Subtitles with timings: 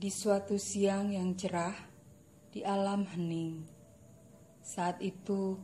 [0.00, 1.76] Di suatu siang yang cerah,
[2.48, 3.68] di alam hening,
[4.64, 5.60] saat itu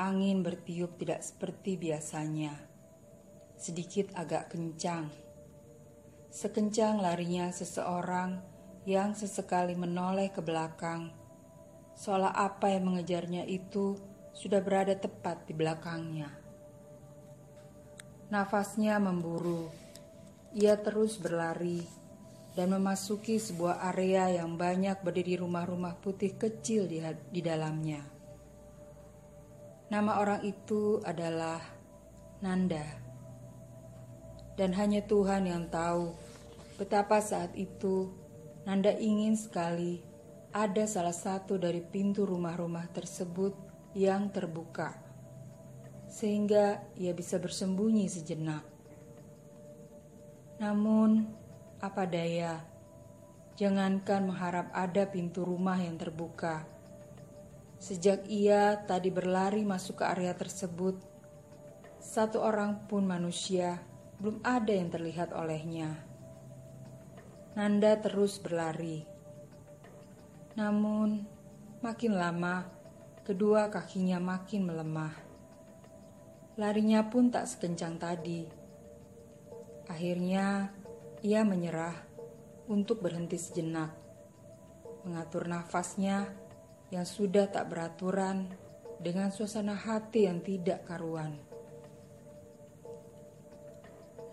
[0.00, 2.56] angin bertiup tidak seperti biasanya,
[3.60, 5.12] sedikit agak kencang.
[6.32, 8.40] Sekencang larinya seseorang
[8.88, 11.12] yang sesekali menoleh ke belakang,
[11.92, 14.00] seolah apa yang mengejarnya itu
[14.32, 16.32] sudah berada tepat di belakangnya.
[18.32, 19.68] Nafasnya memburu,
[20.56, 22.03] ia terus berlari
[22.54, 28.02] dan memasuki sebuah area yang banyak berdiri rumah-rumah putih kecil di, di dalamnya.
[29.90, 31.58] Nama orang itu adalah
[32.40, 32.86] Nanda.
[34.54, 36.14] Dan hanya Tuhan yang tahu
[36.78, 38.14] betapa saat itu
[38.64, 40.14] Nanda ingin sekali
[40.54, 43.58] ada salah satu dari pintu rumah-rumah tersebut
[43.98, 44.94] yang terbuka,
[46.06, 48.62] sehingga ia bisa bersembunyi sejenak.
[50.62, 51.26] Namun,
[51.80, 52.62] apa daya,
[53.54, 56.66] jangankan mengharap ada pintu rumah yang terbuka.
[57.78, 60.98] Sejak ia tadi berlari masuk ke area tersebut,
[62.04, 63.80] satu orang pun manusia
[64.20, 65.96] belum ada yang terlihat olehnya.
[67.54, 69.06] Nanda terus berlari.
[70.54, 71.22] Namun,
[71.82, 72.66] makin lama,
[73.22, 75.14] kedua kakinya makin melemah.
[76.54, 78.46] Larinya pun tak sekencang tadi.
[79.90, 80.70] Akhirnya,
[81.24, 81.96] ia menyerah
[82.68, 83.96] untuk berhenti sejenak,
[85.08, 86.28] mengatur nafasnya
[86.92, 88.52] yang sudah tak beraturan
[89.00, 91.40] dengan suasana hati yang tidak karuan.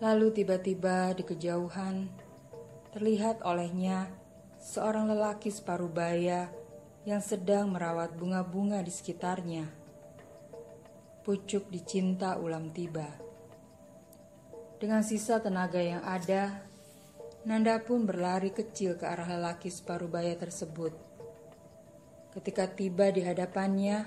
[0.04, 2.12] Lalu tiba-tiba di kejauhan
[2.92, 4.12] terlihat olehnya
[4.60, 6.52] seorang lelaki separuh baya
[7.08, 9.64] yang sedang merawat bunga-bunga di sekitarnya.
[11.24, 13.08] Pucuk dicinta ulam tiba.
[14.76, 16.71] Dengan sisa tenaga yang ada,
[17.42, 20.94] Nanda pun berlari kecil ke arah lelaki separuh baya tersebut.
[22.30, 24.06] Ketika tiba di hadapannya,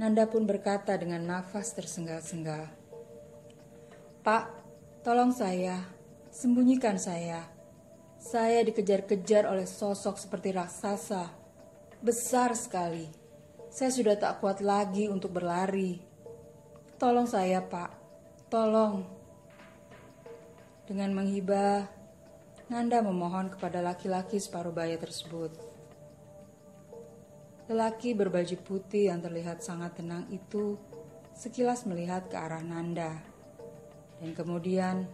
[0.00, 2.72] Nanda pun berkata dengan nafas tersenggal-senggal,
[4.24, 4.44] "Pak,
[5.04, 5.92] tolong saya,
[6.32, 7.44] sembunyikan saya.
[8.16, 11.28] Saya dikejar-kejar oleh sosok seperti raksasa,
[12.00, 13.12] besar sekali.
[13.68, 16.00] Saya sudah tak kuat lagi untuk berlari.
[16.96, 17.90] Tolong saya, Pak,
[18.48, 19.04] tolong."
[20.88, 21.97] Dengan menghibah,
[22.68, 25.56] Nanda memohon kepada laki-laki separuh baya tersebut.
[27.64, 30.76] Lelaki berbaju putih yang terlihat sangat tenang itu
[31.32, 33.24] sekilas melihat ke arah Nanda
[34.20, 35.08] dan kemudian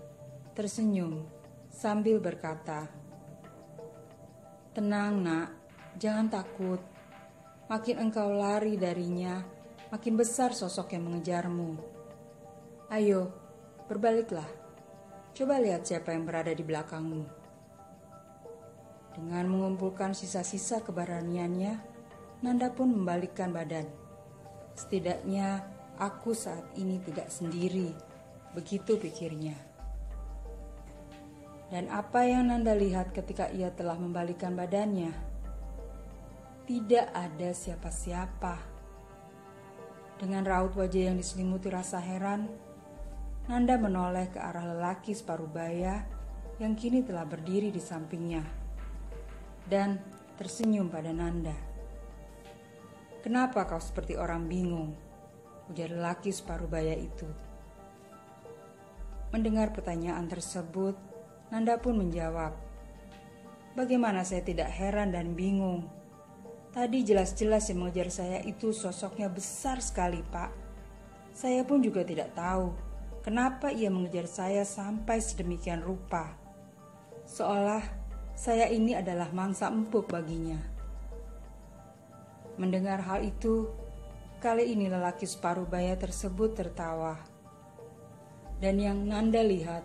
[0.59, 1.23] tersenyum
[1.71, 2.91] sambil berkata,
[4.75, 5.49] "Tenang, Nak,
[5.95, 6.83] jangan takut.
[7.71, 9.47] Makin engkau lari darinya,
[9.95, 11.79] makin besar sosok yang mengejarmu.
[12.91, 13.31] Ayo,
[13.87, 14.51] berbaliklah.
[15.39, 17.44] Coba lihat siapa yang berada di belakangmu."
[19.15, 21.79] Dengan mengumpulkan sisa-sisa keberaniannya,
[22.43, 23.87] Nanda pun membalikkan badan.
[24.75, 25.63] Setidaknya
[26.03, 27.95] aku saat ini tidak sendiri,
[28.59, 29.55] begitu pikirnya.
[31.71, 35.15] Dan apa yang Nanda lihat ketika ia telah membalikkan badannya?
[36.67, 38.75] Tidak ada siapa-siapa.
[40.19, 42.51] Dengan raut wajah yang diselimuti rasa heran,
[43.47, 46.03] Nanda menoleh ke arah lelaki separuh baya
[46.59, 48.64] yang kini telah berdiri di sampingnya
[49.71, 50.01] dan
[50.37, 51.55] tersenyum pada Nanda.
[53.25, 54.93] Kenapa kau seperti orang bingung?
[55.73, 57.25] Ujar lelaki separuh baya itu.
[59.33, 60.95] Mendengar pertanyaan tersebut,
[61.49, 62.53] Nanda pun menjawab,
[63.75, 65.91] Bagaimana saya tidak heran dan bingung?
[66.71, 70.55] Tadi jelas-jelas yang mengejar saya itu sosoknya besar sekali, Pak.
[71.35, 72.71] Saya pun juga tidak tahu
[73.27, 76.39] kenapa ia mengejar saya sampai sedemikian rupa.
[77.27, 78.04] Seolah
[78.35, 80.59] saya ini adalah mangsa empuk baginya.
[82.59, 83.71] Mendengar hal itu,
[84.43, 87.19] kali ini lelaki separuh baya tersebut tertawa.
[88.59, 89.83] Dan yang Nanda lihat,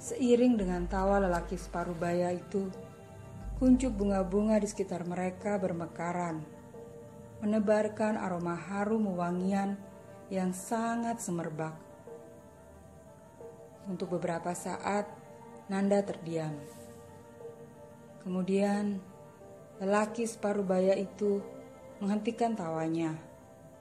[0.00, 2.68] seiring dengan tawa lelaki separuh baya itu,
[3.56, 6.44] kuncup bunga-bunga di sekitar mereka bermekaran,
[7.40, 9.76] menebarkan aroma harum wangian
[10.28, 11.76] yang sangat semerbak.
[13.88, 15.08] Untuk beberapa saat,
[15.68, 16.52] Nanda terdiam.
[18.26, 18.98] Kemudian
[19.78, 21.38] lelaki separuh baya itu
[22.02, 23.14] menghentikan tawanya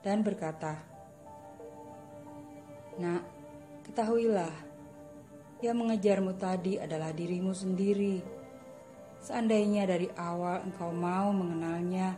[0.06, 0.86] dan berkata,
[3.02, 3.26] Nak,
[3.90, 4.54] ketahuilah,
[5.66, 8.22] yang mengejarmu tadi adalah dirimu sendiri.
[9.18, 12.14] Seandainya dari awal engkau mau mengenalnya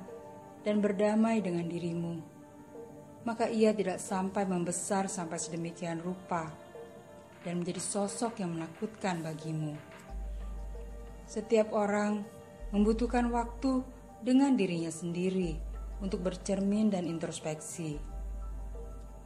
[0.68, 2.20] dan berdamai dengan dirimu,
[3.24, 6.52] maka ia tidak sampai membesar sampai sedemikian rupa
[7.48, 9.80] dan menjadi sosok yang menakutkan bagimu.
[11.28, 12.24] Setiap orang
[12.72, 13.84] membutuhkan waktu
[14.24, 15.60] dengan dirinya sendiri
[16.00, 18.00] untuk bercermin dan introspeksi.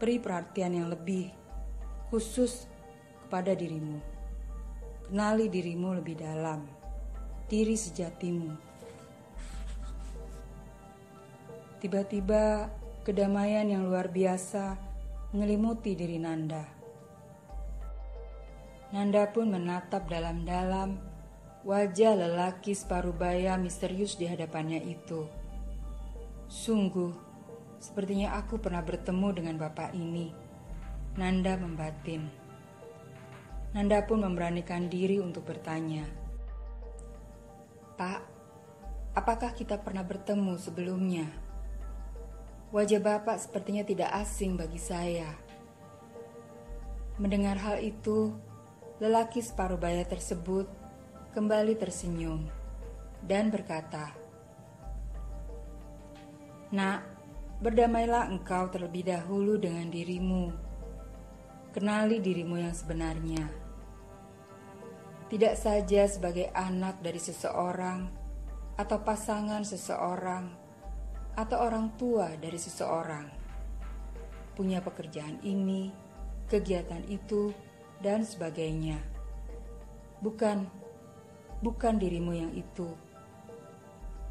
[0.02, 1.30] Beri perhatian yang lebih
[2.10, 2.66] khusus
[3.22, 4.02] kepada dirimu.
[5.06, 6.66] Kenali dirimu lebih dalam,
[7.46, 8.50] diri sejatimu.
[11.86, 12.66] Tiba-tiba
[13.06, 14.74] kedamaian yang luar biasa
[15.38, 16.66] menyelimuti diri Nanda.
[18.90, 21.11] Nanda pun menatap dalam-dalam
[21.62, 25.30] wajah lelaki separuh baya misterius di hadapannya itu.
[26.50, 27.14] Sungguh,
[27.78, 30.34] sepertinya aku pernah bertemu dengan bapak ini.
[31.22, 32.26] Nanda membatin.
[33.78, 36.04] Nanda pun memberanikan diri untuk bertanya.
[37.96, 38.22] Pak,
[39.14, 41.30] apakah kita pernah bertemu sebelumnya?
[42.74, 45.30] Wajah bapak sepertinya tidak asing bagi saya.
[47.22, 48.34] Mendengar hal itu,
[48.98, 50.81] lelaki separuh baya tersebut
[51.32, 52.44] kembali tersenyum
[53.24, 54.12] dan berkata,
[56.76, 57.00] Nak,
[57.64, 60.52] berdamailah engkau terlebih dahulu dengan dirimu.
[61.72, 63.48] Kenali dirimu yang sebenarnya.
[65.32, 68.12] Tidak saja sebagai anak dari seseorang,
[68.76, 70.52] atau pasangan seseorang,
[71.40, 73.32] atau orang tua dari seseorang.
[74.52, 75.88] Punya pekerjaan ini,
[76.52, 77.56] kegiatan itu,
[78.04, 79.00] dan sebagainya.
[80.20, 80.81] Bukan,
[81.62, 82.90] bukan dirimu yang itu.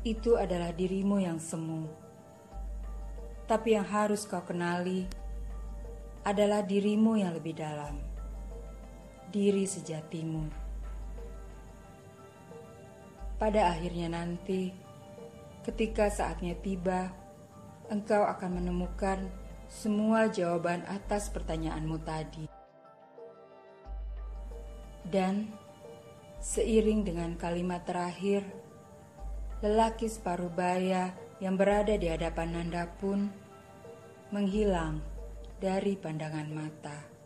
[0.04, 2.10] Itu adalah dirimu yang semu
[3.50, 5.10] tapi yang harus kau kenali
[6.22, 7.98] adalah dirimu yang lebih dalam,
[9.34, 10.46] diri sejatimu.
[13.42, 14.70] Pada akhirnya nanti,
[15.66, 17.10] ketika saatnya tiba,
[17.90, 19.18] engkau akan menemukan
[19.66, 22.46] semua jawaban atas pertanyaanmu tadi.
[25.10, 25.50] Dan
[26.40, 28.42] seiring dengan kalimat terakhir,
[29.60, 33.28] lelaki separuh baya yang berada di hadapan Nanda pun
[34.32, 35.04] menghilang
[35.60, 37.19] dari pandangan mata.